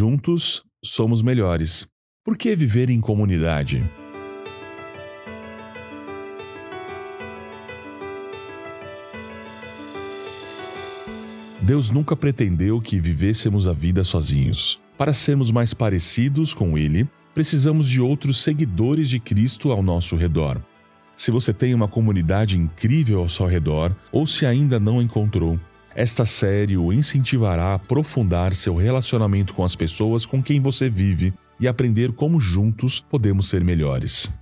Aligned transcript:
Juntos 0.00 0.62
somos 0.82 1.20
melhores. 1.20 1.86
Por 2.24 2.38
que 2.38 2.56
viver 2.56 2.88
em 2.88 3.02
comunidade? 3.02 3.84
Deus 11.60 11.90
nunca 11.90 12.16
pretendeu 12.16 12.80
que 12.80 12.98
vivêssemos 12.98 13.68
a 13.68 13.74
vida 13.74 14.02
sozinhos. 14.02 14.80
Para 14.96 15.12
sermos 15.12 15.50
mais 15.50 15.74
parecidos 15.74 16.54
com 16.54 16.78
Ele, 16.78 17.06
precisamos 17.34 17.86
de 17.86 18.00
outros 18.00 18.42
seguidores 18.42 19.10
de 19.10 19.20
Cristo 19.20 19.70
ao 19.70 19.82
nosso 19.82 20.16
redor. 20.16 20.64
Se 21.14 21.30
você 21.30 21.52
tem 21.52 21.74
uma 21.74 21.86
comunidade 21.86 22.56
incrível 22.56 23.18
ao 23.18 23.28
seu 23.28 23.44
redor, 23.44 23.94
ou 24.10 24.26
se 24.26 24.46
ainda 24.46 24.80
não 24.80 25.02
encontrou, 25.02 25.60
esta 25.94 26.24
série 26.24 26.76
o 26.76 26.92
incentivará 26.92 27.66
a 27.66 27.74
aprofundar 27.74 28.54
seu 28.54 28.76
relacionamento 28.76 29.54
com 29.54 29.64
as 29.64 29.74
pessoas 29.74 30.24
com 30.24 30.42
quem 30.42 30.60
você 30.60 30.88
vive 30.88 31.34
e 31.58 31.66
aprender 31.66 32.12
como 32.12 32.40
juntos 32.40 33.00
podemos 33.00 33.48
ser 33.48 33.64
melhores. 33.64 34.32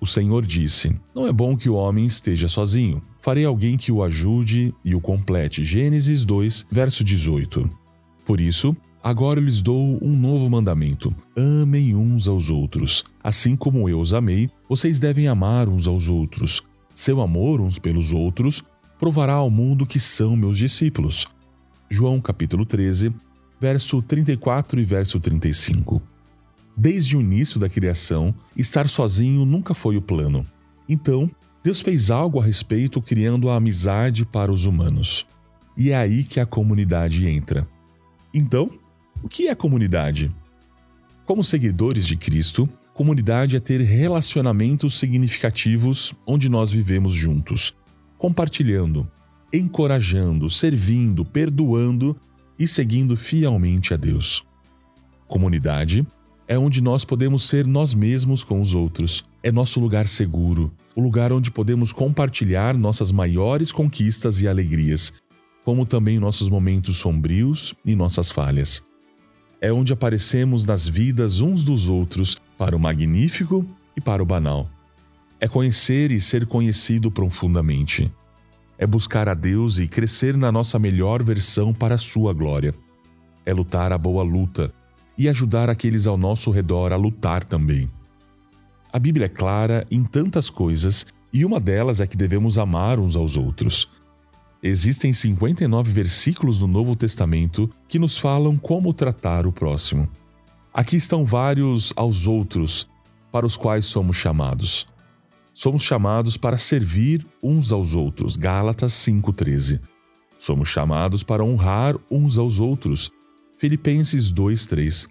O 0.00 0.06
Senhor 0.06 0.44
disse: 0.44 0.94
Não 1.14 1.26
é 1.26 1.32
bom 1.32 1.56
que 1.56 1.68
o 1.68 1.74
homem 1.74 2.04
esteja 2.04 2.48
sozinho. 2.48 3.02
Farei 3.20 3.44
alguém 3.44 3.76
que 3.76 3.92
o 3.92 4.02
ajude 4.02 4.74
e 4.84 4.94
o 4.94 5.00
complete. 5.00 5.64
Gênesis 5.64 6.24
2, 6.24 6.66
verso 6.70 7.04
18. 7.04 7.70
Por 8.26 8.40
isso, 8.40 8.76
agora 9.02 9.40
eu 9.40 9.44
lhes 9.44 9.62
dou 9.62 9.98
um 10.02 10.16
novo 10.16 10.50
mandamento: 10.50 11.14
amem 11.36 11.94
uns 11.94 12.28
aos 12.28 12.50
outros. 12.50 13.04
Assim 13.22 13.56
como 13.56 13.88
eu 13.88 14.00
os 14.00 14.12
amei, 14.12 14.50
vocês 14.68 14.98
devem 14.98 15.28
amar 15.28 15.68
uns 15.68 15.86
aos 15.86 16.08
outros. 16.08 16.62
Seu 16.94 17.20
amor 17.20 17.60
uns 17.60 17.78
pelos 17.78 18.12
outros 18.12 18.62
provará 19.02 19.32
ao 19.32 19.50
mundo 19.50 19.84
que 19.84 19.98
são 19.98 20.36
meus 20.36 20.56
discípulos. 20.56 21.26
João 21.90 22.20
capítulo 22.20 22.64
13, 22.64 23.12
verso 23.60 24.00
34 24.00 24.78
e 24.78 24.84
verso 24.84 25.18
35. 25.18 26.00
Desde 26.76 27.16
o 27.16 27.20
início 27.20 27.58
da 27.58 27.68
criação, 27.68 28.32
estar 28.56 28.88
sozinho 28.88 29.44
nunca 29.44 29.74
foi 29.74 29.96
o 29.96 30.00
plano. 30.00 30.46
Então, 30.88 31.28
Deus 31.64 31.80
fez 31.80 32.12
algo 32.12 32.38
a 32.38 32.44
respeito 32.44 33.02
criando 33.02 33.50
a 33.50 33.56
amizade 33.56 34.24
para 34.24 34.52
os 34.52 34.66
humanos. 34.66 35.26
E 35.76 35.90
é 35.90 35.96
aí 35.96 36.22
que 36.22 36.38
a 36.38 36.46
comunidade 36.46 37.26
entra. 37.26 37.66
Então, 38.32 38.70
o 39.20 39.28
que 39.28 39.48
é 39.48 39.54
comunidade? 39.56 40.32
Como 41.26 41.42
seguidores 41.42 42.06
de 42.06 42.16
Cristo, 42.16 42.68
comunidade 42.94 43.56
é 43.56 43.58
ter 43.58 43.80
relacionamentos 43.80 44.96
significativos 44.96 46.14
onde 46.24 46.48
nós 46.48 46.70
vivemos 46.70 47.12
juntos, 47.12 47.74
compartilhando, 48.22 49.10
encorajando, 49.52 50.48
servindo, 50.48 51.24
perdoando 51.24 52.16
e 52.56 52.68
seguindo 52.68 53.16
fielmente 53.16 53.92
a 53.92 53.96
Deus. 53.96 54.44
Comunidade 55.26 56.06
é 56.46 56.56
onde 56.56 56.80
nós 56.80 57.04
podemos 57.04 57.42
ser 57.48 57.66
nós 57.66 57.94
mesmos 57.94 58.44
com 58.44 58.60
os 58.60 58.76
outros. 58.76 59.24
É 59.42 59.50
nosso 59.50 59.80
lugar 59.80 60.06
seguro, 60.06 60.72
o 60.94 61.00
lugar 61.00 61.32
onde 61.32 61.50
podemos 61.50 61.90
compartilhar 61.90 62.78
nossas 62.78 63.10
maiores 63.10 63.72
conquistas 63.72 64.38
e 64.38 64.46
alegrias, 64.46 65.12
como 65.64 65.84
também 65.84 66.20
nossos 66.20 66.48
momentos 66.48 66.98
sombrios 66.98 67.74
e 67.84 67.96
nossas 67.96 68.30
falhas. 68.30 68.84
É 69.60 69.72
onde 69.72 69.92
aparecemos 69.92 70.64
nas 70.64 70.86
vidas 70.86 71.40
uns 71.40 71.64
dos 71.64 71.88
outros, 71.88 72.36
para 72.56 72.76
o 72.76 72.78
magnífico 72.78 73.66
e 73.96 74.00
para 74.00 74.22
o 74.22 74.26
banal. 74.26 74.70
É 75.42 75.48
conhecer 75.48 76.12
e 76.12 76.20
ser 76.20 76.46
conhecido 76.46 77.10
profundamente. 77.10 78.08
É 78.78 78.86
buscar 78.86 79.28
a 79.28 79.34
Deus 79.34 79.80
e 79.80 79.88
crescer 79.88 80.36
na 80.36 80.52
nossa 80.52 80.78
melhor 80.78 81.20
versão 81.20 81.74
para 81.74 81.96
a 81.96 81.98
sua 81.98 82.32
glória. 82.32 82.72
É 83.44 83.52
lutar 83.52 83.90
a 83.90 83.98
boa 83.98 84.22
luta 84.22 84.72
e 85.18 85.28
ajudar 85.28 85.68
aqueles 85.68 86.06
ao 86.06 86.16
nosso 86.16 86.52
redor 86.52 86.92
a 86.92 86.96
lutar 86.96 87.42
também. 87.42 87.90
A 88.92 89.00
Bíblia 89.00 89.26
é 89.26 89.28
clara 89.28 89.84
em 89.90 90.04
tantas 90.04 90.48
coisas 90.48 91.06
e 91.32 91.44
uma 91.44 91.58
delas 91.58 92.00
é 92.00 92.06
que 92.06 92.16
devemos 92.16 92.56
amar 92.56 93.00
uns 93.00 93.16
aos 93.16 93.36
outros. 93.36 93.90
Existem 94.62 95.12
59 95.12 95.90
versículos 95.90 96.60
no 96.60 96.68
Novo 96.68 96.94
Testamento 96.94 97.68
que 97.88 97.98
nos 97.98 98.16
falam 98.16 98.56
como 98.56 98.94
tratar 98.94 99.44
o 99.44 99.50
próximo. 99.50 100.08
Aqui 100.72 100.94
estão 100.94 101.24
vários 101.24 101.92
aos 101.96 102.28
outros 102.28 102.88
para 103.32 103.44
os 103.44 103.56
quais 103.56 103.86
somos 103.86 104.16
chamados. 104.16 104.86
Somos 105.54 105.82
chamados 105.82 106.36
para 106.36 106.56
servir 106.56 107.26
uns 107.42 107.72
aos 107.72 107.94
outros. 107.94 108.36
Gálatas 108.36 108.92
5:13. 108.94 109.80
Somos 110.38 110.68
chamados 110.68 111.22
para 111.22 111.44
honrar 111.44 111.96
uns 112.10 112.38
aos 112.38 112.58
outros. 112.58 113.10
Filipenses 113.58 114.30
2:3. 114.30 115.06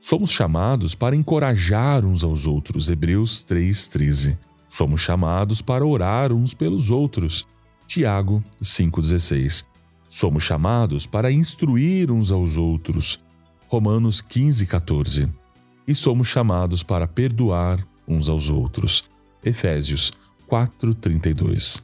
Somos 0.00 0.30
chamados 0.30 0.94
para 0.94 1.16
encorajar 1.16 2.04
uns 2.04 2.24
aos 2.24 2.46
outros. 2.46 2.90
Hebreus 2.90 3.44
3:13. 3.44 4.36
Somos 4.68 5.00
chamados 5.00 5.62
para 5.62 5.86
orar 5.86 6.32
uns 6.32 6.52
pelos 6.52 6.90
outros. 6.90 7.46
Tiago 7.86 8.42
5:16. 8.60 9.64
Somos 10.08 10.42
chamados 10.42 11.06
para 11.06 11.30
instruir 11.30 12.10
uns 12.10 12.32
aos 12.32 12.56
outros. 12.56 13.22
Romanos 13.68 14.20
15:14. 14.20 15.28
E 15.86 15.94
somos 15.94 16.26
chamados 16.26 16.82
para 16.82 17.06
perdoar 17.06 17.86
uns 18.06 18.28
aos 18.28 18.50
outros. 18.50 19.04
Efésios 19.44 20.12
4:32. 20.48 21.82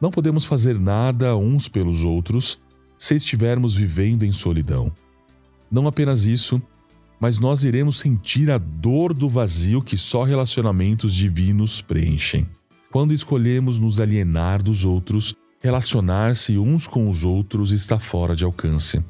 Não 0.00 0.10
podemos 0.10 0.44
fazer 0.44 0.78
nada 0.78 1.36
uns 1.36 1.68
pelos 1.68 2.04
outros 2.04 2.58
se 2.98 3.14
estivermos 3.14 3.74
vivendo 3.74 4.24
em 4.24 4.32
solidão. 4.32 4.92
Não 5.70 5.86
apenas 5.86 6.24
isso, 6.24 6.60
mas 7.20 7.38
nós 7.38 7.64
iremos 7.64 7.98
sentir 7.98 8.50
a 8.50 8.58
dor 8.58 9.12
do 9.12 9.28
vazio 9.28 9.82
que 9.82 9.96
só 9.96 10.22
relacionamentos 10.22 11.14
divinos 11.14 11.80
preenchem. 11.80 12.46
Quando 12.90 13.12
escolhemos 13.12 13.78
nos 13.78 14.00
alienar 14.00 14.62
dos 14.62 14.84
outros, 14.84 15.34
relacionar-se 15.60 16.56
uns 16.56 16.86
com 16.86 17.10
os 17.10 17.24
outros 17.24 17.72
está 17.72 17.98
fora 17.98 18.34
de 18.34 18.44
alcance. 18.44 19.04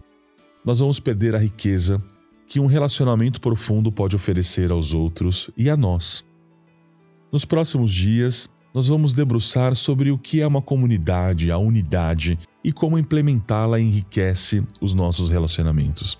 Nós 0.64 0.80
vamos 0.80 0.98
perder 0.98 1.34
a 1.34 1.38
riqueza 1.38 2.02
que 2.46 2.58
um 2.58 2.66
relacionamento 2.66 3.40
profundo 3.40 3.92
pode 3.92 4.16
oferecer 4.16 4.70
aos 4.70 4.92
outros 4.94 5.50
e 5.56 5.68
a 5.68 5.76
nós. 5.76 6.24
Nos 7.30 7.44
próximos 7.44 7.92
dias, 7.92 8.48
nós 8.74 8.88
vamos 8.88 9.12
debruçar 9.12 9.74
sobre 9.74 10.10
o 10.10 10.16
que 10.16 10.40
é 10.40 10.46
uma 10.46 10.62
comunidade, 10.62 11.50
a 11.50 11.58
unidade 11.58 12.38
e 12.64 12.72
como 12.72 12.98
implementá-la 12.98 13.78
enriquece 13.78 14.64
os 14.80 14.94
nossos 14.94 15.28
relacionamentos. 15.28 16.18